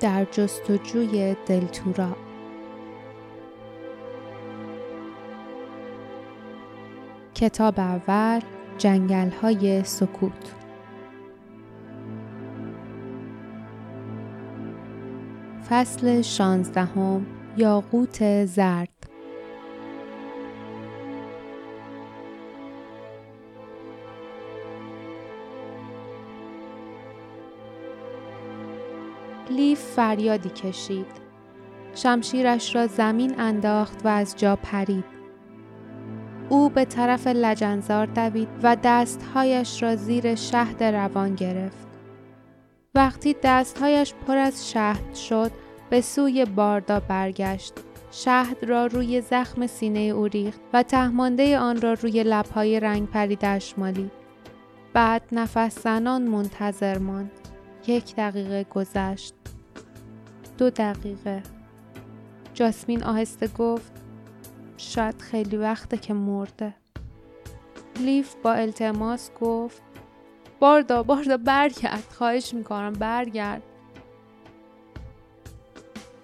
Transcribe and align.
در 0.00 0.24
جستجوی 0.24 1.36
دلتورا. 1.46 2.16
کتاب 7.34 7.80
اول 7.80 8.40
جنگل 8.78 9.30
های 9.30 9.84
سکوت. 9.84 10.54
فصل 15.68 16.22
شانزدهم 16.22 17.26
یاقوت 17.56 18.44
زرد. 18.44 18.99
لیف 29.50 29.80
فریادی 29.80 30.48
کشید. 30.48 31.06
شمشیرش 31.94 32.74
را 32.74 32.86
زمین 32.86 33.40
انداخت 33.40 34.06
و 34.06 34.08
از 34.08 34.36
جا 34.36 34.56
پرید. 34.56 35.04
او 36.48 36.68
به 36.68 36.84
طرف 36.84 37.26
لجنزار 37.26 38.06
دوید 38.06 38.48
و 38.62 38.76
دستهایش 38.84 39.82
را 39.82 39.96
زیر 39.96 40.34
شهد 40.34 40.82
روان 40.82 41.34
گرفت. 41.34 41.88
وقتی 42.94 43.36
دستهایش 43.42 44.14
پر 44.26 44.36
از 44.36 44.70
شهد 44.70 45.14
شد 45.14 45.50
به 45.90 46.00
سوی 46.00 46.44
باردا 46.44 47.00
برگشت. 47.00 47.74
شهد 48.10 48.64
را 48.64 48.86
روی 48.86 49.20
زخم 49.20 49.66
سینه 49.66 50.00
او 50.00 50.26
ریخت 50.26 50.60
و 50.72 50.82
تهمانده 50.82 51.58
آن 51.58 51.80
را 51.80 51.92
روی 51.92 52.22
لبهای 52.22 52.80
رنگ 52.80 53.08
پریدش 53.08 53.78
مالید. 53.78 54.12
بعد 54.92 55.22
نفس 55.32 55.82
زنان 55.82 56.22
منتظر 56.22 56.98
ماند. 56.98 57.39
یک 57.86 58.16
دقیقه 58.16 58.64
گذشت. 58.64 59.34
دو 60.58 60.70
دقیقه. 60.70 61.42
جاسمین 62.54 63.04
آهسته 63.04 63.48
گفت 63.48 63.92
شاید 64.76 65.22
خیلی 65.22 65.56
وقته 65.56 65.96
که 65.96 66.14
مرده. 66.14 66.74
لیف 68.00 68.34
با 68.42 68.52
التماس 68.52 69.30
گفت 69.40 69.82
باردا 70.60 71.02
باردا 71.02 71.36
برگرد 71.36 72.14
خواهش 72.18 72.54
می‌کنم 72.54 72.92
برگرد. 72.92 73.62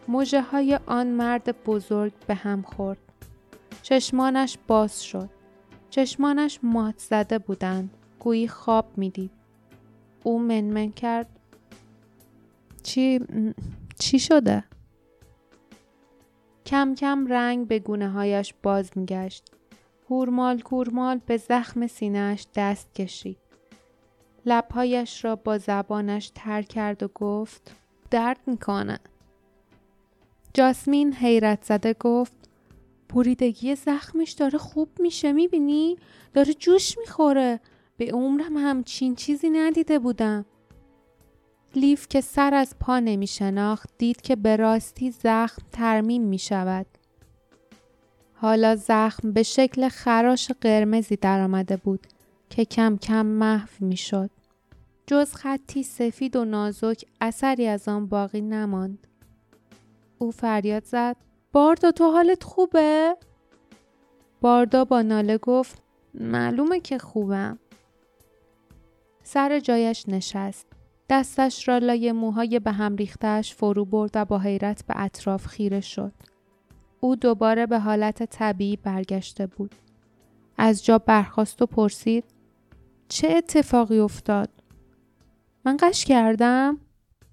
موجه 0.08 0.42
های 0.42 0.78
آن 0.86 1.06
مرد 1.06 1.64
بزرگ 1.64 2.12
به 2.26 2.34
هم 2.34 2.62
خورد. 2.62 2.98
چشمانش 3.82 4.58
باز 4.66 5.04
شد. 5.04 5.30
چشمانش 5.90 6.60
مات 6.62 6.98
زده 6.98 7.38
بودند. 7.38 7.90
گویی 8.18 8.48
خواب 8.48 8.86
می‌دید. 8.96 9.30
او 10.22 10.38
منمن 10.38 10.92
کرد. 10.92 11.35
چی 12.86 13.20
چی 13.98 14.18
شده؟ 14.18 14.64
کم 16.66 16.94
کم 16.94 17.26
رنگ 17.26 17.68
به 17.68 17.78
گونه 17.78 18.08
هایش 18.08 18.54
باز 18.62 18.90
میگشت. 18.96 19.44
کورمال 20.08 20.60
کورمال 20.60 21.20
به 21.26 21.36
زخم 21.36 21.86
سینهش 21.86 22.46
دست 22.54 22.94
کشید. 22.94 23.38
لبهایش 24.46 25.24
را 25.24 25.36
با 25.36 25.58
زبانش 25.58 26.32
تر 26.34 26.62
کرد 26.62 27.02
و 27.02 27.08
گفت 27.14 27.74
درد 28.10 28.40
می‌کنه. 28.46 28.98
جاسمین 30.54 31.14
حیرت 31.14 31.64
زده 31.64 31.94
گفت 32.00 32.36
بریدگی 33.14 33.74
زخمش 33.74 34.30
داره 34.32 34.58
خوب 34.58 34.88
میشه 34.98 35.32
می‌بینی؟ 35.32 35.96
داره 36.34 36.54
جوش 36.54 36.98
می‌خوره. 36.98 37.60
به 37.96 38.10
عمرم 38.12 38.56
همچین 38.56 39.14
چیزی 39.14 39.50
ندیده 39.50 39.98
بودم. 39.98 40.44
لیف 41.76 42.08
که 42.08 42.20
سر 42.20 42.54
از 42.54 42.74
پا 42.80 42.98
نمی 42.98 43.26
شناخت 43.26 43.90
دید 43.98 44.20
که 44.20 44.36
به 44.36 44.56
راستی 44.56 45.10
زخم 45.10 45.62
ترمیم 45.72 46.22
می 46.22 46.38
شود. 46.38 46.86
حالا 48.34 48.76
زخم 48.76 49.32
به 49.32 49.42
شکل 49.42 49.88
خراش 49.88 50.50
قرمزی 50.60 51.16
درآمده 51.16 51.76
بود 51.76 52.06
که 52.50 52.64
کم 52.64 52.96
کم 52.96 53.26
محو 53.26 53.68
می 53.80 53.96
شد. 53.96 54.30
جز 55.06 55.34
خطی 55.34 55.82
سفید 55.82 56.36
و 56.36 56.44
نازک 56.44 57.04
اثری 57.20 57.66
از 57.66 57.88
آن 57.88 58.06
باقی 58.06 58.40
نماند. 58.40 59.06
او 60.18 60.30
فریاد 60.30 60.84
زد 60.84 61.16
باردا 61.52 61.90
تو 61.90 62.10
حالت 62.10 62.44
خوبه؟ 62.44 63.16
باردا 64.40 64.84
با 64.84 65.02
ناله 65.02 65.38
گفت 65.38 65.82
معلومه 66.14 66.80
که 66.80 66.98
خوبم. 66.98 67.58
سر 69.22 69.60
جایش 69.60 70.08
نشست. 70.08 70.75
دستش 71.08 71.68
را 71.68 71.78
لای 71.78 72.12
موهای 72.12 72.58
به 72.58 72.72
هم 72.72 72.96
ریختش 72.96 73.54
فرو 73.54 73.84
برد 73.84 74.10
و 74.14 74.24
با 74.24 74.38
حیرت 74.38 74.84
به 74.86 74.94
اطراف 74.96 75.46
خیره 75.46 75.80
شد. 75.80 76.12
او 77.00 77.16
دوباره 77.16 77.66
به 77.66 77.78
حالت 77.78 78.22
طبیعی 78.22 78.76
برگشته 78.76 79.46
بود. 79.46 79.74
از 80.58 80.84
جا 80.84 80.98
برخواست 80.98 81.62
و 81.62 81.66
پرسید 81.66 82.24
چه 83.08 83.28
اتفاقی 83.28 83.98
افتاد؟ 83.98 84.50
من 85.64 85.76
قش 85.80 86.04
کردم؟ 86.04 86.78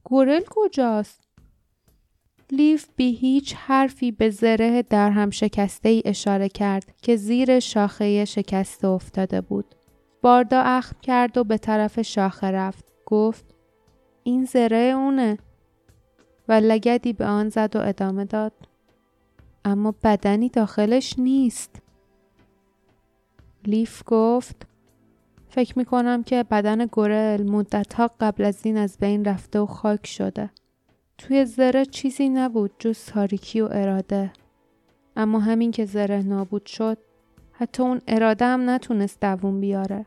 گورل 0.03 0.41
کجاست؟ 0.49 1.23
لیف 2.51 2.87
بی 2.95 3.15
هیچ 3.15 3.55
حرفی 3.55 4.11
به 4.11 4.29
زره 4.29 4.81
در 4.81 5.11
هم 5.11 5.29
شکسته 5.29 5.89
ای 5.89 6.01
اشاره 6.05 6.49
کرد 6.49 6.95
که 7.01 7.15
زیر 7.15 7.59
شاخه 7.59 8.25
شکسته 8.25 8.87
افتاده 8.87 9.41
بود. 9.41 9.75
باردا 10.21 10.61
اخم 10.61 10.95
کرد 11.01 11.37
و 11.37 11.43
به 11.43 11.57
طرف 11.57 12.01
شاخه 12.01 12.47
رفت. 12.47 12.85
گفت 13.05 13.52
این 14.23 14.45
زره 14.45 14.77
اونه. 14.77 15.37
و 16.47 16.53
لگدی 16.53 17.13
به 17.13 17.25
آن 17.25 17.49
زد 17.49 17.75
و 17.75 17.79
ادامه 17.79 18.25
داد. 18.25 18.53
اما 19.65 19.95
بدنی 20.03 20.49
داخلش 20.49 21.19
نیست. 21.19 21.81
لیف 23.65 24.03
گفت 24.05 24.67
فکر 25.49 25.79
می 25.79 25.85
کنم 25.85 26.23
که 26.23 26.43
بدن 26.43 26.85
گورل 26.85 27.49
مدتها 27.49 28.11
قبل 28.19 28.45
از 28.45 28.65
این 28.65 28.77
از 28.77 28.97
بین 28.97 29.25
رفته 29.25 29.59
و 29.59 29.65
خاک 29.65 30.07
شده. 30.07 30.49
توی 31.17 31.45
زره 31.45 31.85
چیزی 31.85 32.29
نبود 32.29 32.71
جز 32.79 33.05
تاریکی 33.05 33.61
و 33.61 33.69
اراده. 33.71 34.33
اما 35.15 35.39
همین 35.39 35.71
که 35.71 35.85
زره 35.85 36.21
نابود 36.21 36.65
شد 36.65 36.97
حتی 37.51 37.83
اون 37.83 38.01
اراده 38.07 38.45
هم 38.45 38.69
نتونست 38.69 39.21
دووم 39.21 39.59
بیاره. 39.59 40.05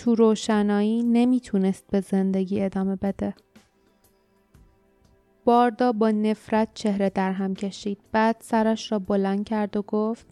تو 0.00 0.14
روشنایی 0.14 1.02
نمی‌تونست 1.02 1.84
به 1.90 2.00
زندگی 2.00 2.62
ادامه 2.62 2.96
بده. 2.96 3.34
باردا 5.44 5.92
با 5.92 6.10
نفرت 6.10 6.68
چهره 6.74 7.10
در 7.10 7.32
هم 7.32 7.54
کشید. 7.54 7.98
بعد 8.12 8.36
سرش 8.40 8.92
را 8.92 8.98
بلند 8.98 9.44
کرد 9.44 9.76
و 9.76 9.82
گفت 9.82 10.26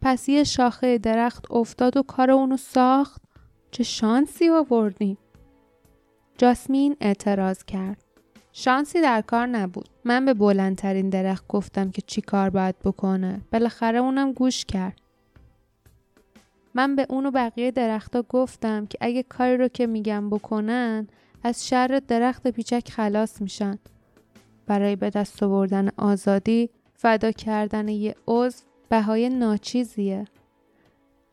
پس 0.00 0.28
یه 0.28 0.44
شاخه 0.44 0.98
درخت 0.98 1.52
افتاد 1.52 1.96
و 1.96 2.02
کار 2.02 2.30
اونو 2.30 2.56
ساخت؟ 2.56 3.22
چه 3.70 3.82
شانسی 3.82 4.48
آوردیم؟ 4.48 5.18
جاسمین 6.38 6.96
اعتراض 7.00 7.64
کرد. 7.64 8.04
شانسی 8.52 9.00
در 9.00 9.20
کار 9.20 9.46
نبود. 9.46 9.88
من 10.04 10.24
به 10.24 10.34
بلندترین 10.34 11.10
درخت 11.10 11.44
گفتم 11.48 11.90
که 11.90 12.02
چی 12.02 12.20
کار 12.20 12.50
باید 12.50 12.78
بکنه. 12.78 13.40
بالاخره 13.52 13.98
اونم 13.98 14.32
گوش 14.32 14.64
کرد. 14.64 15.00
من 16.74 16.96
به 16.96 17.06
اون 17.08 17.26
و 17.26 17.30
بقیه 17.30 17.70
درختها 17.70 18.22
گفتم 18.22 18.86
که 18.86 18.98
اگه 19.00 19.22
کاری 19.22 19.56
رو 19.56 19.68
که 19.68 19.86
میگم 19.86 20.30
بکنن 20.30 21.06
از 21.42 21.68
شر 21.68 22.00
درخت 22.08 22.48
پیچک 22.48 22.90
خلاص 22.90 23.42
میشن. 23.42 23.78
برای 24.66 24.96
به 24.96 25.10
دست 25.10 25.42
آوردن 25.42 25.88
آزادی 25.96 26.70
فدا 26.94 27.32
کردن 27.32 27.88
یه 27.88 28.14
عضو 28.28 28.64
بهای 28.88 29.28
ناچیزیه. 29.28 30.24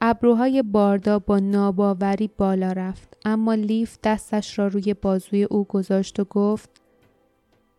ابروهای 0.01 0.61
باردا 0.61 1.19
با 1.19 1.39
ناباوری 1.39 2.29
بالا 2.37 2.71
رفت 2.71 3.17
اما 3.25 3.53
لیف 3.53 3.97
دستش 4.03 4.59
را 4.59 4.67
روی 4.67 4.93
بازوی 4.93 5.43
او 5.43 5.63
گذاشت 5.63 6.19
و 6.19 6.23
گفت 6.23 6.81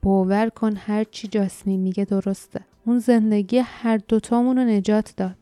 باور 0.02 0.48
کن 0.48 0.76
هر 0.76 1.04
چی 1.04 1.28
جاسمین 1.28 1.80
میگه 1.80 2.04
درسته. 2.04 2.60
اون 2.86 2.98
زندگی 2.98 3.58
هر 3.58 3.96
دوتامون 3.96 4.58
رو 4.58 4.64
نجات 4.64 5.14
داد. 5.16 5.36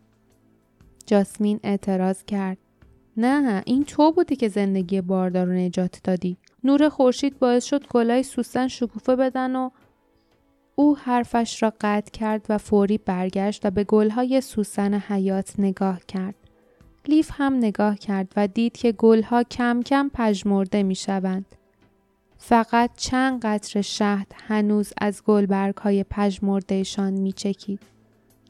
جاسمین 1.06 1.60
اعتراض 1.62 2.24
کرد. 2.24 2.58
نه 3.16 3.62
این 3.66 3.84
تو 3.84 4.12
بودی 4.12 4.36
که 4.36 4.48
زندگی 4.48 5.00
باردار 5.00 5.46
رو 5.46 5.52
نجات 5.52 6.00
دادی. 6.04 6.36
نور 6.64 6.88
خورشید 6.88 7.38
باعث 7.38 7.64
شد 7.64 7.86
گلای 7.86 8.22
سوسن 8.22 8.68
شکوفه 8.68 9.16
بدن 9.16 9.56
و 9.56 9.70
او 10.74 10.96
حرفش 10.98 11.62
را 11.62 11.72
قطع 11.80 12.10
کرد 12.10 12.46
و 12.48 12.58
فوری 12.58 12.98
برگشت 12.98 13.66
و 13.66 13.70
به 13.70 13.84
گلهای 13.84 14.40
سوسن 14.40 14.94
حیات 14.94 15.54
نگاه 15.58 16.00
کرد. 16.08 16.34
لیف 17.08 17.30
هم 17.34 17.54
نگاه 17.54 17.98
کرد 17.98 18.32
و 18.36 18.48
دید 18.48 18.76
که 18.76 18.92
گلها 18.92 19.42
کم 19.42 19.82
کم 19.82 20.10
پژمرده 20.14 20.82
می 20.82 20.94
شوند. 20.94 21.46
فقط 22.38 22.90
چند 22.96 23.40
قطر 23.42 23.80
شهد 23.80 24.26
هنوز 24.34 24.92
از 24.98 25.22
گلبرگ 25.24 25.76
های 25.76 26.04
پژمردهشان 26.10 27.12
می 27.12 27.32
چکید. 27.32 27.80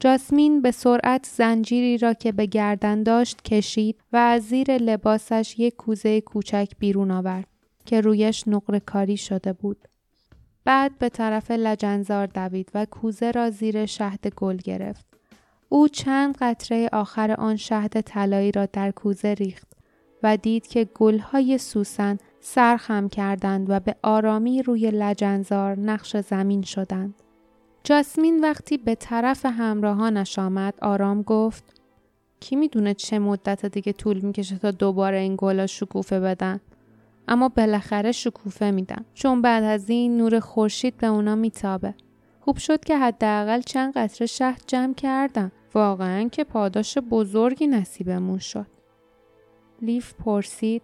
جاسمین 0.01 0.63
به 0.63 0.71
سرعت 0.71 1.29
زنجیری 1.37 1.99
را 1.99 2.15
که 2.15 2.33
به 2.33 2.47
گردن 2.47 3.03
داشت 3.03 3.43
کشید 3.43 4.01
و 4.13 4.17
از 4.17 4.43
زیر 4.43 4.77
لباسش 4.77 5.55
یک 5.59 5.77
کوزه 5.77 6.21
کوچک 6.21 6.73
بیرون 6.79 7.11
آورد 7.11 7.47
که 7.85 8.01
رویش 8.01 8.49
نقره 8.49 8.81
کاری 8.81 9.17
شده 9.17 9.53
بود. 9.53 9.89
بعد 10.65 10.99
به 10.99 11.09
طرف 11.09 11.51
لجنزار 11.51 12.27
دوید 12.27 12.71
و 12.75 12.85
کوزه 12.85 13.31
را 13.31 13.51
زیر 13.51 13.87
شهد 13.87 14.35
گل 14.37 14.57
گرفت. 14.57 15.07
او 15.69 15.89
چند 15.89 16.37
قطره 16.41 16.89
آخر 16.93 17.31
آن 17.31 17.57
شهد 17.57 18.01
طلایی 18.01 18.53
را 18.53 18.67
در 18.67 18.91
کوزه 18.91 19.35
ریخت 19.35 19.73
و 20.23 20.37
دید 20.37 20.67
که 20.67 20.85
گلهای 20.85 21.59
سوسن 21.59 22.19
سرخم 22.41 23.09
کردند 23.09 23.71
و 23.71 23.81
به 23.81 23.97
آرامی 24.03 24.63
روی 24.63 24.91
لجنزار 24.91 25.79
نقش 25.79 26.17
زمین 26.17 26.63
شدند. 26.63 27.15
جاسمین 27.87 28.41
وقتی 28.41 28.79
به 28.79 28.95
طرف 28.95 29.47
همراهانش 29.47 30.39
آمد 30.39 30.75
آرام 30.83 31.23
گفت 31.23 31.65
کی 32.41 32.57
می‌دونه 32.57 32.95
چه 32.95 33.19
مدت 33.19 33.67
دیگه 33.67 33.93
طول 33.93 34.21
می‌کشه 34.21 34.59
تا 34.59 34.71
دوباره 34.71 35.19
این 35.19 35.35
گلا 35.39 35.67
شکوفه 35.67 36.21
بدن؟ 36.21 36.61
اما 37.29 37.49
بالاخره 37.49 38.13
شکوفه 38.13 38.71
میدن 38.71 39.05
چون 39.15 39.43
بعد 39.43 39.65
از 39.65 39.91
این 39.91 40.17
نور 40.17 40.41
خورشید 40.41 40.97
به 40.97 41.07
اونا 41.07 41.35
میتابه. 41.35 41.95
خوب 42.41 42.57
شد 42.57 42.85
که 42.85 42.99
حداقل 42.99 43.61
چند 43.61 43.93
قطره 43.93 44.27
شهد 44.27 44.63
جمع 44.67 44.95
کردم 44.95 45.53
واقعا 45.75 46.29
که 46.29 46.45
پاداش 46.45 46.99
بزرگی 46.99 47.67
نصیبمون 47.67 48.39
شد. 48.39 48.67
لیف 49.83 50.15
پرسید 50.15 50.83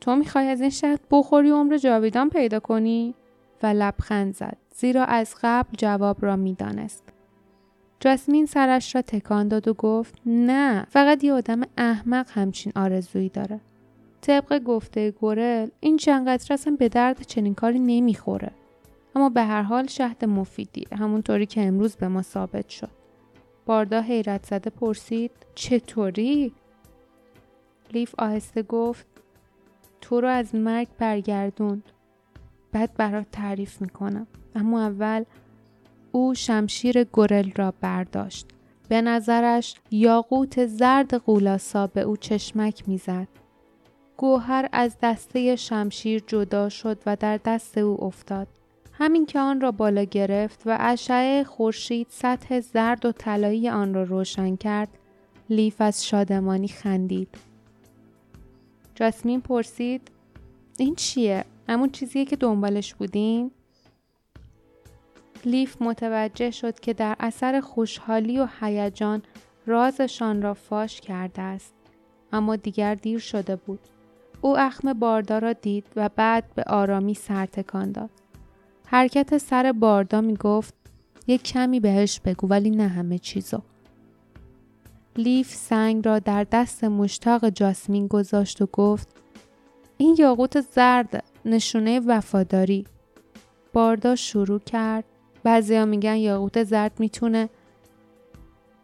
تو 0.00 0.16
می‌خوای 0.16 0.48
از 0.48 0.60
این 0.60 0.70
شهد 0.70 1.00
بخوری 1.10 1.50
عمر 1.50 1.76
جاویدان 1.76 2.30
پیدا 2.30 2.60
کنی؟ 2.60 3.14
و 3.62 3.66
لبخند 3.66 4.34
زد. 4.34 4.63
زیرا 4.76 5.04
از 5.04 5.34
قبل 5.42 5.76
جواب 5.78 6.24
را 6.24 6.36
می‌دانست. 6.36 7.02
جاسمین 8.00 8.46
سرش 8.46 8.94
را 8.94 9.02
تکان 9.02 9.48
داد 9.48 9.68
و 9.68 9.74
گفت 9.74 10.14
نه 10.26 10.86
فقط 10.90 11.24
یه 11.24 11.32
آدم 11.32 11.60
احمق 11.78 12.30
همچین 12.30 12.72
آرزویی 12.76 13.28
داره. 13.28 13.60
طبق 14.20 14.58
گفته 14.58 15.10
گورل 15.10 15.68
این 15.80 15.96
چند 15.96 16.28
قطره 16.28 16.54
اصلا 16.54 16.76
به 16.78 16.88
درد 16.88 17.22
چنین 17.22 17.54
کاری 17.54 17.78
نمی‌خوره. 17.78 18.50
اما 19.14 19.28
به 19.28 19.42
هر 19.42 19.62
حال 19.62 19.86
شهد 19.86 20.24
مفیدی 20.24 20.86
همونطوری 20.92 21.46
که 21.46 21.66
امروز 21.66 21.96
به 21.96 22.08
ما 22.08 22.22
ثابت 22.22 22.68
شد. 22.68 22.90
باردا 23.66 24.00
حیرت 24.00 24.46
زده 24.46 24.70
پرسید 24.70 25.30
چطوری؟ 25.54 26.52
لیف 27.92 28.14
آهسته 28.18 28.62
گفت 28.62 29.06
تو 30.00 30.20
رو 30.20 30.28
از 30.28 30.54
مرگ 30.54 30.88
برگردوند. 30.98 31.82
بعد 32.72 32.94
برات 32.94 33.26
تعریف 33.32 33.80
می‌کنم. 33.80 34.26
اما 34.54 34.82
اول 34.86 35.24
او 36.12 36.34
شمشیر 36.34 37.04
گرل 37.12 37.50
را 37.56 37.74
برداشت. 37.80 38.46
به 38.88 39.02
نظرش 39.02 39.74
یاقوت 39.90 40.66
زرد 40.66 41.14
قولاسا 41.14 41.86
به 41.86 42.00
او 42.00 42.16
چشمک 42.16 42.88
می‌زد. 42.88 43.28
گوهر 44.16 44.68
از 44.72 44.96
دسته 45.02 45.56
شمشیر 45.56 46.22
جدا 46.26 46.68
شد 46.68 46.98
و 47.06 47.16
در 47.16 47.40
دست 47.44 47.78
او 47.78 48.04
افتاد. 48.04 48.48
همین 48.92 49.26
که 49.26 49.40
آن 49.40 49.60
را 49.60 49.72
بالا 49.72 50.04
گرفت 50.04 50.62
و 50.66 50.76
اشعه 50.80 51.44
خورشید 51.44 52.06
سطح 52.10 52.60
زرد 52.60 53.06
و 53.06 53.12
طلایی 53.12 53.68
آن 53.68 53.94
را 53.94 54.02
روشن 54.02 54.56
کرد 54.56 54.88
لیف 55.50 55.80
از 55.80 56.06
شادمانی 56.06 56.68
خندید. 56.68 57.28
جاسمین 58.94 59.40
پرسید 59.40 60.10
این 60.78 60.94
چیه؟ 60.94 61.44
همون 61.68 61.90
چیزیه 61.90 62.24
که 62.24 62.36
دنبالش 62.36 62.94
بودین؟ 62.94 63.50
لیف 65.46 65.82
متوجه 65.82 66.50
شد 66.50 66.80
که 66.80 66.92
در 66.92 67.16
اثر 67.20 67.60
خوشحالی 67.60 68.38
و 68.38 68.48
هیجان 68.60 69.22
رازشان 69.66 70.42
را 70.42 70.54
فاش 70.54 71.00
کرده 71.00 71.42
است. 71.42 71.74
اما 72.32 72.56
دیگر 72.56 72.94
دیر 72.94 73.18
شده 73.18 73.56
بود. 73.56 73.80
او 74.40 74.58
اخم 74.58 74.92
باردا 74.92 75.38
را 75.38 75.52
دید 75.52 75.84
و 75.96 76.10
بعد 76.16 76.54
به 76.54 76.62
آرامی 76.66 77.14
سر 77.14 77.46
تکان 77.46 77.92
داد. 77.92 78.10
حرکت 78.86 79.38
سر 79.38 79.72
باردا 79.72 80.20
می 80.20 80.36
گفت 80.36 80.74
یک 81.26 81.42
کمی 81.42 81.80
بهش 81.80 82.20
بگو 82.20 82.46
ولی 82.46 82.70
نه 82.70 82.88
همه 82.88 83.18
چیزو. 83.18 83.62
لیف 85.16 85.54
سنگ 85.54 86.06
را 86.06 86.18
در 86.18 86.46
دست 86.52 86.84
مشتاق 86.84 87.48
جاسمین 87.48 88.06
گذاشت 88.06 88.62
و 88.62 88.66
گفت 88.66 89.08
این 89.96 90.16
یاقوت 90.18 90.60
زرد 90.60 91.24
نشونه 91.44 92.00
وفاداری. 92.00 92.84
باردا 93.72 94.16
شروع 94.16 94.60
کرد 94.60 95.04
بعضیا 95.44 95.84
میگن 95.84 96.16
یاقوت 96.16 96.64
زرد 96.64 96.92
می‌تونه 96.98 97.48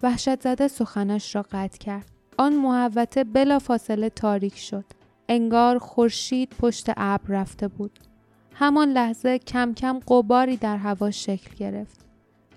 وحشت 0.03 0.41
زده 0.41 0.69
سخنش 0.69 1.35
را 1.35 1.45
قطع 1.51 1.79
کرد. 1.79 2.11
آن 2.39 2.57
محوته 2.57 3.25
بلا 3.25 3.59
فاصله 3.59 4.11
تاریک 4.11 4.59
شد. 4.59 4.85
انگار 5.29 5.79
خورشید 5.79 6.49
پشت 6.59 6.91
ابر 6.97 7.29
رفته 7.29 7.69
بود. 7.69 7.99
همان 8.55 8.89
لحظه 8.89 9.39
کم 9.39 9.75
کم 9.75 9.99
قباری 9.99 10.57
در 10.57 10.77
هوا 10.77 11.11
شکل 11.11 11.55
گرفت. 11.57 12.01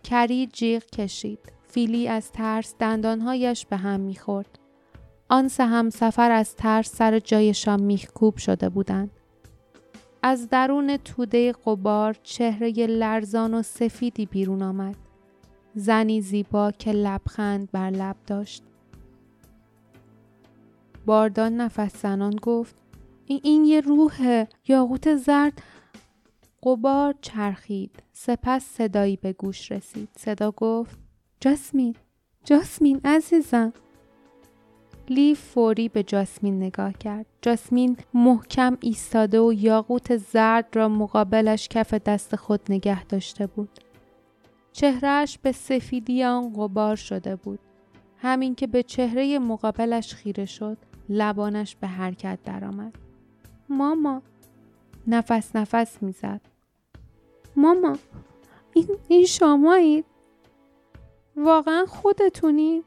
کری 0.03 0.47
جیغ 0.47 0.85
کشید. 0.85 1.39
فیلی 1.67 2.07
از 2.07 2.31
ترس 2.31 2.75
دندانهایش 2.79 3.65
به 3.65 3.77
هم 3.77 3.99
می‌خورد. 3.99 4.59
آن 5.29 5.47
سه 5.47 5.65
هم 5.65 5.89
سفر 5.89 6.31
از 6.31 6.55
ترس 6.55 6.95
سر 6.95 7.19
جایشان 7.19 7.83
میخکوب 7.83 8.37
شده 8.37 8.69
بودند. 8.69 9.11
از 10.25 10.49
درون 10.49 10.97
توده 10.97 11.51
قبار 11.51 12.17
چهره 12.23 12.71
لرزان 12.71 13.53
و 13.53 13.61
سفیدی 13.61 14.25
بیرون 14.25 14.61
آمد. 14.61 14.95
زنی 15.75 16.21
زیبا 16.21 16.71
که 16.71 16.91
لبخند 16.91 17.71
بر 17.71 17.89
لب 17.89 18.15
داشت. 18.27 18.63
باردان 21.05 21.55
نفس 21.55 22.01
زنان 22.01 22.35
گفت 22.35 22.75
این, 23.25 23.39
این 23.43 23.65
یه 23.65 23.81
روحه. 23.81 24.47
یاقوت 24.67 25.15
زرد. 25.15 25.61
قبار 26.63 27.15
چرخید. 27.21 28.03
سپس 28.13 28.65
صدایی 28.65 29.15
به 29.15 29.33
گوش 29.33 29.71
رسید. 29.71 30.09
صدا 30.17 30.51
گفت 30.51 30.99
جاسمین 31.39 31.95
جاسمین 32.43 33.01
عزیزم. 33.05 33.73
لیف 35.09 35.41
فوری 35.41 35.89
به 35.89 36.03
جاسمین 36.03 36.63
نگاه 36.63 36.93
کرد. 36.93 37.25
جاسمین 37.41 37.97
محکم 38.13 38.77
ایستاده 38.81 39.39
و 39.39 39.53
یاقوت 39.53 40.17
زرد 40.17 40.75
را 40.75 40.89
مقابلش 40.89 41.67
کف 41.67 41.93
دست 41.93 42.35
خود 42.35 42.61
نگه 42.69 43.05
داشته 43.05 43.47
بود. 43.47 43.69
چهرهش 44.71 45.37
به 45.41 45.51
سفیدی 45.51 46.23
آن 46.23 46.53
غبار 46.53 46.95
شده 46.95 47.35
بود. 47.35 47.59
همین 48.17 48.55
که 48.55 48.67
به 48.67 48.83
چهره 48.83 49.39
مقابلش 49.39 50.13
خیره 50.13 50.45
شد، 50.45 50.77
لبانش 51.09 51.75
به 51.75 51.87
حرکت 51.87 52.39
درآمد. 52.45 52.95
ماما 53.69 54.21
نفس 55.07 55.55
نفس 55.55 56.03
می‌زد. 56.03 56.41
ماما 57.55 57.97
این, 58.73 58.87
این 59.07 59.25
شمایید؟ 59.25 60.05
واقعا 61.35 61.85
خودتونید؟ 61.85 62.83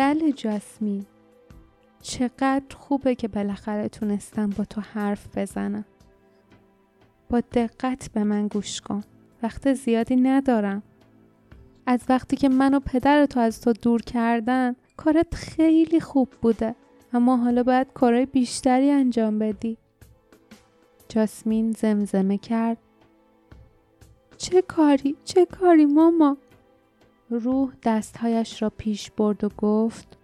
بله 0.00 0.32
جاسمین 0.32 1.06
چقدر 2.02 2.76
خوبه 2.76 3.14
که 3.14 3.28
بالاخره 3.28 3.88
تونستم 3.88 4.50
با 4.50 4.64
تو 4.64 4.80
حرف 4.80 5.38
بزنم. 5.38 5.84
با 7.28 7.40
دقت 7.40 8.10
به 8.12 8.24
من 8.24 8.48
گوش 8.48 8.80
کن. 8.80 9.02
وقت 9.42 9.72
زیادی 9.72 10.16
ندارم. 10.16 10.82
از 11.86 12.00
وقتی 12.08 12.36
که 12.36 12.48
من 12.48 12.74
و 12.74 12.80
پدر 12.80 13.26
تو 13.26 13.40
از 13.40 13.60
تو 13.60 13.72
دور 13.72 14.02
کردن 14.02 14.76
کارت 14.96 15.34
خیلی 15.34 16.00
خوب 16.00 16.28
بوده. 16.42 16.74
اما 17.12 17.36
حالا 17.36 17.62
باید 17.62 17.92
کارهای 17.94 18.26
بیشتری 18.26 18.90
انجام 18.90 19.38
بدی. 19.38 19.76
جاسمین 21.08 21.72
زمزمه 21.72 22.38
کرد. 22.38 22.78
چه 24.36 24.62
کاری؟ 24.62 25.16
چه 25.24 25.46
کاری 25.46 25.86
ماما؟ 25.86 26.36
روح 27.30 27.72
دستهایش 27.82 28.62
را 28.62 28.70
پیش 28.70 29.10
برد 29.10 29.44
و 29.44 29.48
گفت 29.48 30.18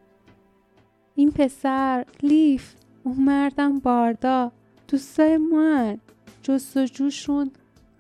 این 1.15 1.31
پسر 1.31 2.05
لیف 2.23 2.75
اون 3.05 3.17
مردم 3.17 3.79
باردا 3.79 4.53
دوستای 4.89 5.37
من 5.37 5.99
جستجوشون 6.43 7.51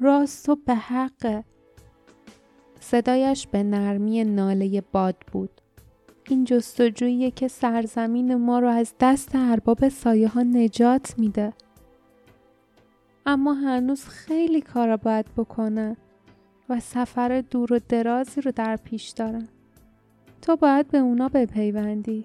راست 0.00 0.48
و 0.48 0.56
به 0.56 0.74
حقه. 0.74 1.44
صدایش 2.80 3.46
به 3.46 3.62
نرمی 3.62 4.24
ناله 4.24 4.80
باد 4.92 5.16
بود. 5.32 5.60
این 6.28 6.44
جستجویی 6.44 7.30
که 7.30 7.48
سرزمین 7.48 8.34
ما 8.34 8.58
رو 8.58 8.68
از 8.68 8.94
دست 9.00 9.30
ارباب 9.34 9.88
سایه 9.88 10.28
ها 10.28 10.42
نجات 10.42 11.18
میده. 11.18 11.52
اما 13.26 13.52
هنوز 13.52 14.04
خیلی 14.04 14.60
کارا 14.60 14.96
باید 14.96 15.26
بکنن. 15.36 15.96
و 16.68 16.80
سفر 16.80 17.44
دور 17.50 17.72
و 17.72 17.80
درازی 17.88 18.40
رو 18.40 18.52
در 18.52 18.76
پیش 18.76 19.08
دارن 19.08 19.48
تو 20.42 20.56
باید 20.56 20.88
به 20.88 20.98
اونا 20.98 21.28
بپیوندی. 21.28 22.24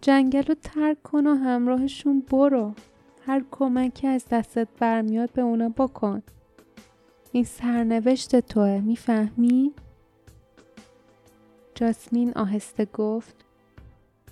جنگل 0.00 0.42
رو 0.42 0.54
ترک 0.54 1.02
کن 1.02 1.26
و 1.26 1.34
همراهشون 1.34 2.20
برو. 2.20 2.74
هر 3.26 3.44
کمکی 3.50 4.06
از 4.06 4.24
دستت 4.30 4.68
برمیاد 4.78 5.30
به 5.32 5.42
اونا 5.42 5.68
بکن. 5.68 6.22
این 7.32 7.44
سرنوشت 7.44 8.40
توه 8.40 8.80
می‌فهمی؟ 8.80 9.72
جاسمین 11.74 12.32
آهسته 12.32 12.84
گفت. 12.84 13.44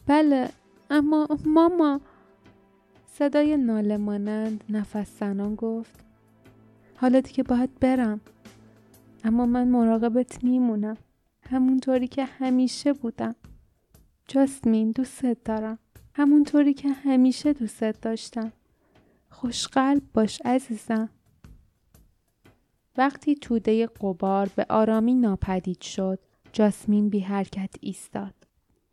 بله 0.06 0.48
اما 0.90 1.28
ماما. 1.44 2.00
صدای 3.06 3.56
ناله 3.56 3.96
مانند 3.96 4.64
نفس 4.68 5.18
زنان 5.20 5.54
گفت. 5.54 6.00
حالا 6.96 7.20
دیگه 7.20 7.42
باید 7.42 7.70
برم. 7.80 8.20
اما 9.24 9.46
من 9.46 9.68
مراقبت 9.68 10.44
میمونم. 10.44 10.96
همونطوری 11.50 12.08
که 12.08 12.24
همیشه 12.24 12.92
بودم. 12.92 13.34
جاسمین 14.28 14.90
دوستت 14.90 15.36
دارم. 15.44 15.78
همونطوری 16.14 16.74
که 16.74 16.88
همیشه 16.88 17.52
دوستت 17.52 18.00
داشتم. 18.00 18.52
خوشقلب 19.30 20.02
باش 20.14 20.40
عزیزم. 20.44 21.08
وقتی 22.96 23.34
توده 23.34 23.86
قبار 23.86 24.50
به 24.56 24.66
آرامی 24.68 25.14
ناپدید 25.14 25.80
شد 25.80 26.18
جاسمین 26.52 27.08
بی 27.08 27.20
حرکت 27.20 27.74
ایستاد. 27.80 28.34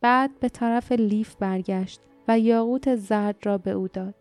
بعد 0.00 0.40
به 0.40 0.48
طرف 0.48 0.92
لیف 0.92 1.34
برگشت 1.34 2.00
و 2.28 2.38
یاقوت 2.38 2.96
زرد 2.96 3.46
را 3.46 3.58
به 3.58 3.70
او 3.70 3.88
داد. 3.88 4.14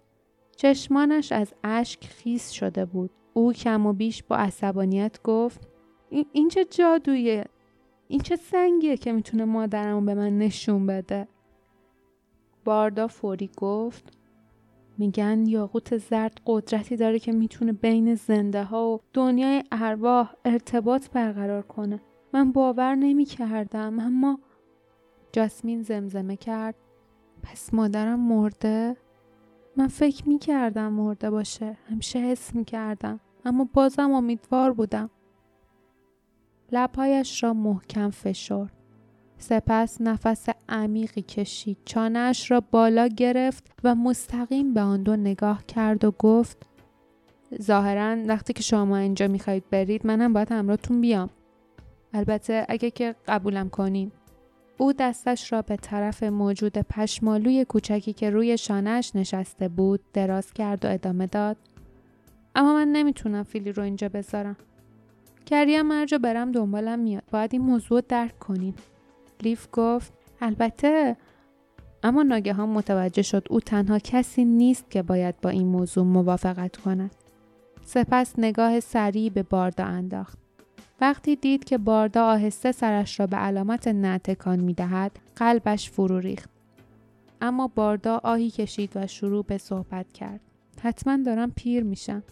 چشمانش 0.55 1.31
از 1.31 1.53
اشک 1.63 2.05
خیس 2.05 2.49
شده 2.49 2.85
بود. 2.85 3.11
او 3.33 3.53
کم 3.53 3.85
و 3.85 3.93
بیش 3.93 4.23
با 4.23 4.35
عصبانیت 4.35 5.21
گفت 5.23 5.70
این 6.11 6.49
چه 6.49 6.65
جادویه؟ 6.65 7.45
این 8.07 8.19
چه 8.19 8.35
سنگیه 8.35 8.97
که 8.97 9.11
می‌تونه 9.11 9.45
مادرمو 9.45 10.01
به 10.01 10.13
من 10.13 10.37
نشون 10.37 10.87
بده؟ 10.87 11.27
باردا 12.65 13.07
فوری 13.07 13.49
گفت 13.57 14.17
میگن 14.97 15.45
یاقوت 15.45 15.97
زرد 15.97 16.41
قدرتی 16.45 16.95
داره 16.95 17.19
که 17.19 17.31
می‌تونه 17.31 17.73
بین 17.73 18.15
زنده 18.15 18.63
ها 18.63 18.89
و 18.89 18.99
دنیای 19.13 19.63
ارواح 19.71 20.33
ارتباط 20.45 21.09
برقرار 21.09 21.61
کنه. 21.61 22.01
من 22.33 22.51
باور 22.51 22.95
نمی 22.95 23.25
کردم 23.25 23.99
اما 23.99 24.39
جاسمین 25.31 25.81
زمزمه 25.81 26.35
کرد. 26.35 26.75
پس 27.43 27.73
مادرم 27.73 28.19
مرده؟ 28.19 28.97
من 29.77 29.87
فکر 29.87 30.29
می 30.29 30.37
کردم 30.37 30.93
مرده 30.93 31.29
باشه. 31.29 31.77
همیشه 31.89 32.19
حس 32.19 32.55
می 32.55 32.65
کردم 32.65 33.19
اما 33.45 33.69
بازم 33.73 34.11
امیدوار 34.11 34.73
بودم. 34.73 35.09
لبهایش 36.71 37.43
را 37.43 37.53
محکم 37.53 38.09
فشرد. 38.09 38.71
سپس 39.37 40.01
نفس 40.01 40.49
عمیقی 40.69 41.21
کشید. 41.21 41.77
چانهاش 41.85 42.51
را 42.51 42.61
بالا 42.71 43.07
گرفت 43.07 43.71
و 43.83 43.95
مستقیم 43.95 44.73
به 44.73 44.81
آن 44.81 45.03
دو 45.03 45.15
نگاه 45.15 45.65
کرد 45.65 46.05
و 46.05 46.11
گفت 46.11 46.57
ظاهرا 47.61 48.17
وقتی 48.27 48.53
که 48.53 48.63
شما 48.63 48.97
اینجا 48.97 49.27
می‌خواهید 49.27 49.69
برید 49.69 50.07
منم 50.07 50.33
باید 50.33 50.51
همراهتون 50.51 51.01
بیام. 51.01 51.29
البته 52.13 52.65
اگه 52.69 52.91
که 52.91 53.15
قبولم 53.27 53.69
کنین. 53.69 54.11
او 54.77 54.93
دستش 54.93 55.53
را 55.53 55.61
به 55.61 55.75
طرف 55.75 56.23
موجود 56.23 56.77
پشمالوی 56.77 57.65
کوچکی 57.65 58.13
که 58.13 58.29
روی 58.29 58.57
شانهش 58.57 59.11
نشسته 59.15 59.67
بود 59.67 59.99
دراز 60.13 60.53
کرد 60.53 60.85
و 60.85 60.91
ادامه 60.91 61.27
داد. 61.27 61.57
اما 62.55 62.73
من 62.73 62.87
نمی‌تونم 62.87 63.43
فیلی 63.43 63.71
رو 63.71 63.83
اینجا 63.83 64.09
بذارم. 64.09 64.55
کریم 65.51 65.91
هر 65.91 66.05
جا 66.05 66.17
برم 66.17 66.51
دنبالم 66.51 67.00
میاد. 67.00 67.24
باید 67.31 67.50
این 67.53 67.62
موضوع 67.62 68.01
درک 68.10 68.39
کنیم. 68.39 68.75
لیف 69.41 69.67
گفت 69.72 70.13
البته 70.41 71.17
اما 72.03 72.24
ناگهان 72.24 72.70
متوجه 72.70 73.22
شد 73.22 73.48
او 73.50 73.60
تنها 73.60 74.00
کسی 74.00 74.46
نیست 74.46 74.91
که 74.91 75.01
باید 75.01 75.41
با 75.41 75.50
این 75.50 75.67
موضوع 75.67 76.03
موافقت 76.03 76.77
کند. 76.77 77.15
سپس 77.86 78.34
نگاه 78.38 78.79
سریع 78.79 79.29
به 79.29 79.43
باردا 79.43 79.84
انداخت. 79.84 80.38
وقتی 81.01 81.36
دید 81.36 81.63
که 81.63 81.77
باردا 81.77 82.25
آهسته 82.25 82.72
سرش 82.72 83.20
را 83.20 83.27
به 83.27 83.38
علامت 83.38 83.88
نه 83.88 84.17
تکان 84.17 84.60
می 84.60 84.74
دهد 84.74 85.20
قلبش 85.36 85.89
فرو 85.89 86.20
ریخت. 86.20 86.50
اما 87.41 87.67
باردا 87.67 88.22
آهی 88.24 88.50
کشید 88.50 88.91
و 88.96 89.08
شروع 89.08 89.46
به 89.46 89.58
صحبت 89.58 90.13
کرد. 90.13 90.39
حتما 90.81 91.17
دارم 91.17 91.51
پیر 91.55 91.84
میشم. 91.84 92.24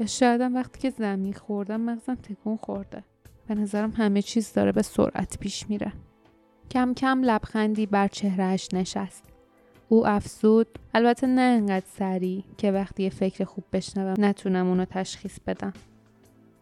یا 0.00 0.06
شایدم 0.06 0.54
وقتی 0.54 0.80
که 0.80 0.90
زمین 0.90 1.32
خوردم 1.32 1.80
مغزم 1.80 2.14
تکون 2.14 2.56
خورده. 2.56 3.04
به 3.48 3.54
نظرم 3.54 3.90
همه 3.90 4.22
چیز 4.22 4.52
داره 4.52 4.72
به 4.72 4.82
سرعت 4.82 5.38
پیش 5.38 5.70
میره. 5.70 5.92
کم 6.70 6.94
کم 6.94 7.20
لبخندی 7.22 7.86
بر 7.86 8.08
چهرهش 8.08 8.68
نشست. 8.72 9.24
او 9.88 10.06
افزود. 10.06 10.78
البته 10.94 11.26
نه 11.26 11.40
انقدر 11.40 11.86
سریع 11.98 12.44
که 12.58 12.72
وقتی 12.72 13.02
یه 13.02 13.10
فکر 13.10 13.44
خوب 13.44 13.64
بشنوم 13.72 14.24
نتونم 14.24 14.68
اونو 14.68 14.84
تشخیص 14.84 15.38
بدم. 15.46 15.72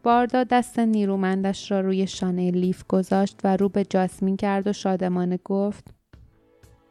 باردا 0.03 0.45
دست 0.45 0.79
نیرومندش 0.79 1.71
را 1.71 1.81
روی 1.81 2.07
شانه 2.07 2.51
لیف 2.51 2.85
گذاشت 2.89 3.41
و 3.45 3.57
رو 3.57 3.69
به 3.69 3.85
جاسمین 3.85 4.37
کرد 4.37 4.67
و 4.67 4.73
شادمانه 4.73 5.39
گفت 5.45 5.95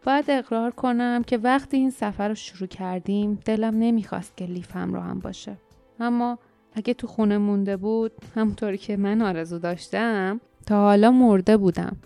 باید 0.05 0.25
اقرار 0.27 0.71
کنم 0.71 1.23
که 1.27 1.37
وقتی 1.37 1.77
این 1.77 1.91
سفر 1.91 2.27
رو 2.27 2.35
شروع 2.35 2.67
کردیم 2.67 3.39
دلم 3.45 3.75
نمی‌خواست 3.79 4.37
که 4.37 4.45
لیف 4.45 4.75
هم 4.75 5.19
باشه. 5.19 5.57
اما 5.99 6.39
اگه 6.73 6.93
تو 6.93 7.07
خونه 7.07 7.37
مونده 7.37 7.77
بود 7.77 8.11
همونطوری 8.35 8.77
که 8.77 8.97
من 8.97 9.21
آرزو 9.21 9.59
داشتم 9.59 10.41
تا 10.65 10.75
حالا 10.75 11.11
مرده 11.11 11.57
بودم 11.57 11.97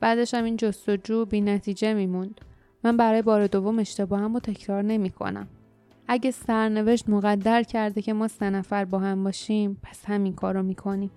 بعدش 0.00 0.34
هم 0.34 0.44
این 0.44 0.56
جستجو 0.56 1.24
بی 1.24 1.40
نتیجه 1.40 1.94
میموند 1.94 2.40
من 2.84 2.96
برای 2.96 3.22
بار 3.22 3.46
دوم 3.46 3.78
اشتباهم 3.78 4.34
رو 4.34 4.40
تکرار 4.40 4.82
نمی 4.82 5.10
کنم. 5.10 5.48
اگه 6.08 6.30
سرنوشت 6.30 7.08
مقدر 7.08 7.62
کرده 7.62 8.02
که 8.02 8.12
ما 8.12 8.28
سه 8.28 8.50
نفر 8.50 8.84
با 8.84 8.98
هم 8.98 9.24
باشیم 9.24 9.80
پس 9.82 10.04
همین 10.04 10.32
کار 10.32 10.54
رو 10.54 10.62
می‌کنیم. 10.62 11.10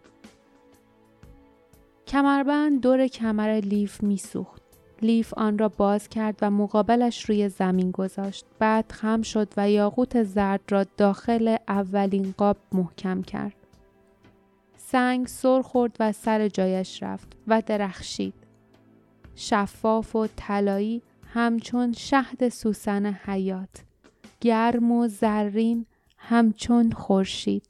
کمربند 2.07 2.81
دور 2.81 3.07
کمر 3.07 3.49
لیف 3.49 4.03
میسوخت. 4.03 4.66
لیف 5.01 5.33
آن 5.37 5.57
را 5.57 5.69
باز 5.69 6.09
کرد 6.09 6.39
و 6.41 6.51
مقابلش 6.51 7.29
روی 7.29 7.49
زمین 7.49 7.91
گذاشت. 7.91 8.45
بعد 8.59 8.91
خم 8.91 9.21
شد 9.21 9.53
و 9.57 9.69
یاقوت 9.69 10.23
زرد 10.23 10.61
را 10.69 10.85
داخل 10.97 11.57
اولین 11.67 12.33
قاب 12.37 12.57
محکم 12.71 13.21
کرد. 13.21 13.53
سنگ 14.77 15.27
سر 15.27 15.61
خورد 15.61 15.97
و 15.99 16.11
سر 16.11 16.47
جایش 16.47 17.03
رفت 17.03 17.27
و 17.47 17.61
درخشید. 17.65 18.33
شفاف 19.35 20.15
و 20.15 20.27
طلایی 20.35 21.01
همچون 21.33 21.91
شهد 21.93 22.49
سوسن 22.49 23.05
حیات. 23.05 23.83
گرم 24.41 24.91
و 24.91 25.07
زرین 25.07 25.85
همچون 26.17 26.91
خورشید. 26.91 27.63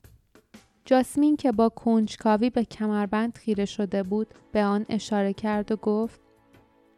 جاسمین 0.85 1.37
که 1.37 1.51
با 1.51 1.69
کنجکاوی 1.69 2.49
به 2.49 2.63
کمربند 2.63 3.37
خیره 3.37 3.65
شده 3.65 4.03
بود 4.03 4.27
به 4.51 4.63
آن 4.63 4.85
اشاره 4.89 5.33
کرد 5.33 5.71
و 5.71 5.75
گفت 5.75 6.19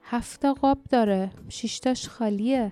هفت 0.02 0.46
قاب 0.46 0.78
داره. 0.90 1.32
شیشتاش 1.50 2.10
خالیه. 2.10 2.72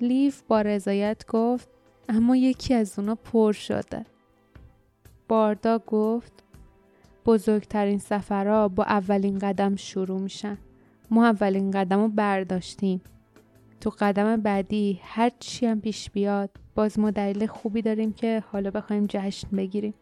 لیف 0.00 0.42
با 0.42 0.62
رضایت 0.62 1.26
گفت 1.26 1.68
اما 2.08 2.36
یکی 2.36 2.74
از 2.74 2.98
اونا 2.98 3.14
پر 3.14 3.52
شده. 3.52 4.04
باردا 5.28 5.78
گفت 5.78 6.32
بزرگترین 7.26 7.98
سفرها 7.98 8.68
با 8.68 8.84
اولین 8.84 9.38
قدم 9.38 9.76
شروع 9.76 10.20
میشن. 10.20 10.58
ما 11.10 11.26
اولین 11.26 11.70
قدم 11.70 12.00
رو 12.00 12.08
برداشتیم. 12.08 13.00
تو 13.80 13.90
قدم 13.98 14.36
بعدی 14.36 15.00
هر 15.02 15.30
چی 15.38 15.66
هم 15.66 15.80
پیش 15.80 16.10
بیاد 16.10 16.50
باز 16.74 16.98
ما 16.98 17.10
دلیل 17.10 17.46
خوبی 17.46 17.82
داریم 17.82 18.12
که 18.12 18.44
حالا 18.52 18.70
بخوایم 18.70 19.06
جشن 19.08 19.48
بگیریم. 19.56 19.94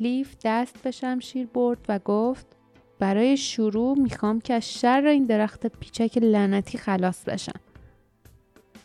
لیف 0.00 0.36
دست 0.44 0.82
به 0.82 0.90
شمشیر 0.90 1.46
برد 1.46 1.86
و 1.88 1.98
گفت 1.98 2.57
برای 2.98 3.36
شروع 3.36 3.98
می‌خوام 3.98 4.40
که 4.40 4.54
از 4.54 4.78
شر 4.78 5.06
این 5.06 5.24
درخت 5.24 5.66
پیچک 5.66 6.18
لعنتی 6.18 6.78
خلاص 6.78 7.24
بشم. 7.24 7.60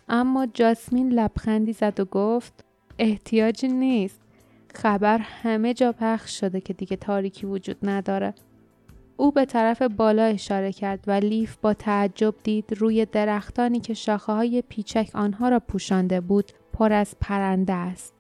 اما 0.10 0.46
جاسمین 0.46 1.10
لبخندی 1.14 1.74
زد 1.74 2.00
و 2.00 2.06
گفت 2.06 2.66
احتیاجی 3.00 3.68
نیست. 3.68 4.22
خبر 4.74 5.18
همه 5.18 5.74
جا 5.74 5.92
پخش 5.92 6.40
شده 6.40 6.62
که 6.62 6.74
دیگه 6.74 6.96
تاریکی 6.96 7.46
وجود 7.46 7.78
نداره. 7.84 8.34
او 9.18 9.32
به 9.32 9.46
طرف 9.46 9.82
بالا 9.82 10.24
اشاره 10.24 10.72
کرد 10.72 11.04
و 11.08 11.12
لیف 11.12 11.58
با 11.62 11.74
تعجب 11.74 12.36
دید 12.44 12.74
روی 12.78 13.06
درختانی 13.06 13.80
که 13.80 13.94
شاخه 13.94 14.34
های 14.34 14.64
پیچک 14.70 15.10
آنها 15.14 15.50
را 15.50 15.60
پوشانده 15.60 16.22
بود 16.22 16.52
پر 16.74 16.94
از 16.94 17.16
پرنده 17.22 17.74
است. 17.74 18.14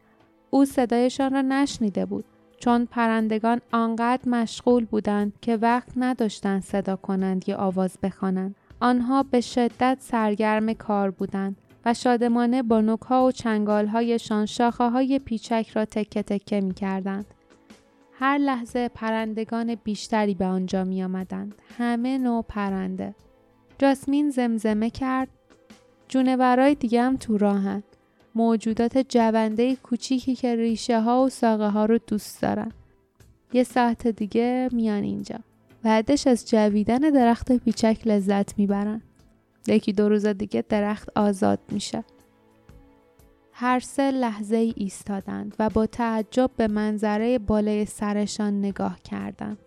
او 0.50 0.66
صدایشان 0.66 1.34
را 1.34 1.42
نشنیده 1.42 2.06
بود. 2.06 2.26
چون 2.64 2.86
پرندگان 2.86 3.62
آنقدر 3.72 4.30
مشغول 4.30 4.86
بودند 4.86 5.34
که 5.42 5.58
وقت 5.58 5.90
نداشتند 5.96 6.62
صدا 6.62 6.96
کنند 6.96 7.50
یا 7.50 7.58
آواز 7.58 7.98
بخوانند. 8.04 8.56
آنها 8.80 9.24
به 9.24 9.42
شدت 9.42 9.98
سرگرم 10.02 10.74
کار 10.74 11.12
بودند 11.12 11.58
و 11.86 11.94
شادمانه 11.94 12.64
با 12.64 12.82
نکها 12.82 13.26
و 13.26 13.32
چنگالهایشان 13.32 14.46
شاخه 14.46 14.90
های 14.90 15.20
پیچک 15.20 15.70
را 15.74 15.86
تکه 15.86 16.24
تکه 16.24 16.62
می 16.62 16.74
کردند. 16.74 17.26
هر 18.20 18.38
لحظه 18.38 18.90
پرندگان 18.90 19.76
بیشتری 19.76 20.34
به 20.34 20.46
آنجا 20.46 20.84
می 20.84 21.04
آمدند. 21.04 21.56
همه 21.78 22.18
نوع 22.18 22.46
پرنده. 22.48 23.16
جاسمین 23.80 24.30
زمزمه 24.30 24.90
کرد 24.90 25.28
جونورای 26.08 26.76
دیگه 26.76 27.02
هم 27.02 27.18
تو 27.18 27.38
راهن. 27.38 27.84
موجودات 28.36 28.98
جونده 28.98 29.76
کوچیکی 29.76 30.36
که 30.36 30.56
ریشه 30.56 31.02
ها 31.02 31.24
و 31.24 31.30
ساقه 31.30 31.68
ها 31.68 31.86
رو 31.86 31.98
دوست 32.08 32.42
دارن. 32.42 32.72
یه 33.54 33.64
ساعت 33.64 34.08
دیگه 34.08 34.70
میان 34.72 35.04
اینجا. 35.04 35.40
بعدش 35.84 36.28
از 36.28 36.50
جویدن 36.50 36.98
درخت 36.98 37.52
پیچک 37.52 38.02
لذت 38.06 38.58
می‌برن. 38.58 39.02
یکی 39.68 39.94
دو 39.94 40.10
روز 40.10 40.26
دیگه 40.26 40.64
درخت 40.70 41.10
آزاد 41.18 41.60
میشه. 41.72 42.04
هر 43.52 43.80
سه 43.80 44.12
لحظه 44.12 44.56
ای 44.56 44.74
ایستادند 44.78 45.56
و 45.60 45.70
با 45.70 45.86
تعجب 45.86 46.52
به 46.58 46.68
منظره 46.68 47.40
بالای 47.40 47.86
سرشان 47.86 48.60
نگاه 48.60 49.00
کردند. 49.00 49.58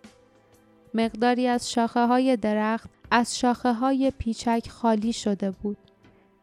مقداری 0.93 1.47
از 1.47 1.71
شاخه 1.71 2.05
های 2.05 2.37
درخت 2.37 2.89
از 3.11 3.39
شاخه 3.39 3.73
های 3.73 4.11
پیچک 4.17 4.69
خالی 4.69 5.13
شده 5.13 5.51
بود. 5.51 5.77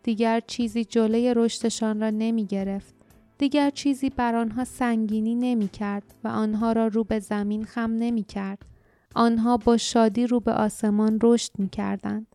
دیگر 0.04 0.40
چیزی 0.46 0.84
جلوی 0.84 1.34
رشدشان 1.36 2.00
را 2.00 2.10
نمی 2.10 2.46
گرفت. 2.46 2.94
دیگر 3.38 3.70
چیزی 3.70 4.10
بر 4.10 4.34
آنها 4.34 4.64
سنگینی 4.64 5.34
نمی 5.34 5.68
کرد 5.68 6.14
و 6.24 6.28
آنها 6.28 6.72
را 6.72 6.86
رو 6.86 7.04
به 7.04 7.18
زمین 7.18 7.64
خم 7.64 7.90
نمی 7.90 8.22
کرد. 8.22 8.66
آنها 9.14 9.56
با 9.56 9.76
شادی 9.76 10.26
رو 10.26 10.40
به 10.40 10.52
آسمان 10.52 11.18
رشد 11.22 11.52
می 11.58 11.68
کردند. 11.68 12.26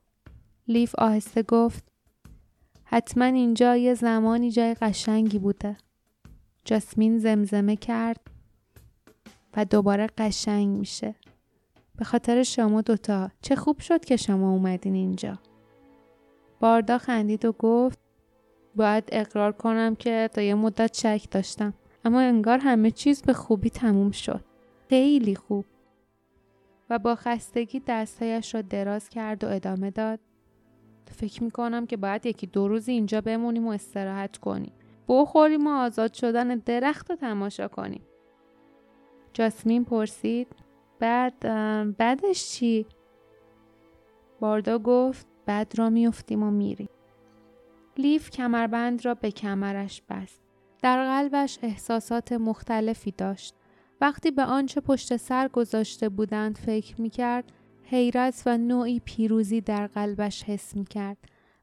لیف 0.67 0.95
آهسته 0.95 1.43
گفت 1.43 1.83
حتما 2.83 3.25
اینجا 3.25 3.75
یه 3.75 3.93
زمانی 3.93 4.51
جای 4.51 4.73
قشنگی 4.73 5.39
بوده. 5.39 5.77
جاسمین 6.65 7.19
زمزمه 7.19 7.75
کرد 7.75 8.21
و 9.57 9.65
دوباره 9.65 10.07
قشنگ 10.17 10.67
میشه. 10.67 11.15
به 11.95 12.05
خاطر 12.05 12.43
شما 12.43 12.81
دوتا 12.81 13.29
چه 13.41 13.55
خوب 13.55 13.79
شد 13.79 14.05
که 14.05 14.15
شما 14.17 14.51
اومدین 14.51 14.93
اینجا. 14.93 15.39
باردا 16.59 16.97
خندید 16.97 17.45
و 17.45 17.51
گفت 17.51 17.99
باید 18.75 19.03
اقرار 19.11 19.51
کنم 19.51 19.95
که 19.95 20.29
تا 20.33 20.41
یه 20.41 20.55
مدت 20.55 20.97
شک 20.97 21.27
داشتم 21.31 21.73
اما 22.05 22.19
انگار 22.19 22.57
همه 22.57 22.91
چیز 22.91 23.21
به 23.21 23.33
خوبی 23.33 23.69
تموم 23.69 24.11
شد. 24.11 24.45
خیلی 24.89 25.35
خوب. 25.35 25.65
و 26.89 26.99
با 26.99 27.15
خستگی 27.15 27.81
دستهایش 27.87 28.55
را 28.55 28.61
دراز 28.61 29.09
کرد 29.09 29.43
و 29.43 29.47
ادامه 29.47 29.91
داد. 29.91 30.19
فکر 31.11 31.43
می‌کنم 31.43 31.85
که 31.85 31.97
باید 31.97 32.25
یکی 32.25 32.47
دو 32.47 32.67
روزی 32.67 32.91
اینجا 32.91 33.21
بمونیم 33.21 33.67
و 33.67 33.71
استراحت 33.71 34.37
کنیم. 34.37 34.73
بخوریم 35.07 35.67
و 35.67 35.69
آزاد 35.69 36.13
شدن 36.13 36.47
درخت 36.47 37.09
رو 37.09 37.15
تماشا 37.15 37.67
کنیم. 37.67 38.01
جاسمین 39.33 39.85
پرسید 39.85 40.47
بعد 40.99 41.39
بعدش 41.97 42.49
چی؟ 42.49 42.85
باردا 44.39 44.79
گفت 44.79 45.27
بعد 45.49 45.73
را 45.77 45.89
میفتیم 45.89 46.43
و 46.43 46.51
میریم. 46.51 46.89
لیف 47.97 48.29
کمربند 48.29 49.05
را 49.05 49.13
به 49.13 49.31
کمرش 49.31 50.01
بست. 50.09 50.41
در 50.81 51.03
قلبش 51.03 51.59
احساسات 51.61 52.31
مختلفی 52.31 53.11
داشت. 53.11 53.55
وقتی 54.01 54.31
به 54.31 54.43
آنچه 54.43 54.81
پشت 54.81 55.17
سر 55.17 55.47
گذاشته 55.47 56.09
بودند 56.09 56.57
فکر 56.57 57.01
می 57.01 57.09
کرد 57.09 57.51
حیرت 57.83 58.43
و 58.45 58.57
نوعی 58.57 59.01
پیروزی 59.05 59.61
در 59.61 59.87
قلبش 59.87 60.43
حس 60.43 60.75
می 60.75 60.85
کرد 60.85 61.17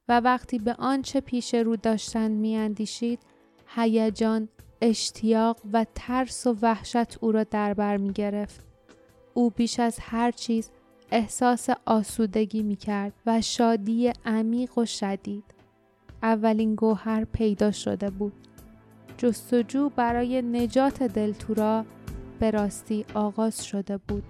و 0.09 0.21
وقتی 0.21 0.59
به 0.59 0.75
آنچه 0.78 1.21
پیش 1.21 1.55
رو 1.55 1.76
داشتند 1.76 2.31
می 2.31 2.57
اندیشید 2.57 3.21
هیجان، 3.66 4.49
اشتیاق 4.81 5.61
و 5.73 5.87
ترس 5.95 6.47
و 6.47 6.57
وحشت 6.62 7.19
او 7.21 7.33
را 7.33 7.45
در 7.45 7.75
بر 7.75 7.97
می 7.97 8.12
گرفت. 8.12 8.61
او 9.35 9.50
بیش 9.50 9.81
از 9.81 9.99
هر 10.00 10.31
چیز 10.31 10.71
احساس 11.10 11.68
آسودگی 11.86 12.62
می 12.62 12.76
کرد 12.76 13.12
و 13.26 13.40
شادی 13.40 14.12
عمیق 14.25 14.78
و 14.78 14.84
شدید. 14.84 15.44
اولین 16.22 16.75
گوهر 16.75 17.25
پیدا 17.25 17.70
شده 17.70 18.10
بود. 18.10 18.32
جستجو 19.18 19.88
برای 19.88 20.42
نجات 20.42 21.02
دلتورا 21.02 21.84
به 22.40 22.50
راستی 22.50 23.04
آغاز 23.14 23.66
شده 23.66 23.96
بود. 23.96 24.25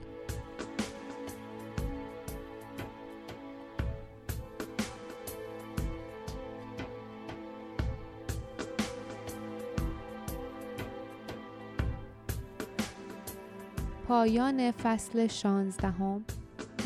پایان 14.08 14.70
فصل 14.70 15.26
شانزدهم 15.26 16.24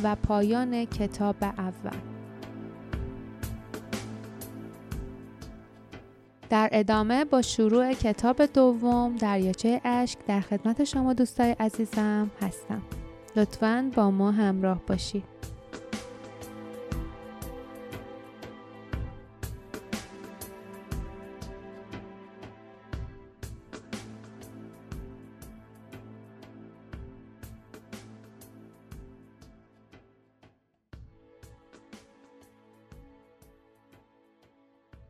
و 0.02 0.14
پایان 0.14 0.84
کتاب 0.84 1.36
اول. 1.42 1.96
در 6.50 6.68
ادامه 6.72 7.24
با 7.24 7.42
شروع 7.42 7.92
کتاب 7.92 8.46
دوم 8.46 9.16
دریاچه 9.16 9.80
اشک 9.84 10.18
در 10.26 10.40
خدمت 10.40 10.84
شما 10.84 11.12
دوستای 11.12 11.56
عزیزم 11.60 12.30
هستم. 12.42 12.82
لطفاً 13.36 13.90
با 13.96 14.10
ما 14.10 14.30
همراه 14.30 14.80
باشید 14.86 15.24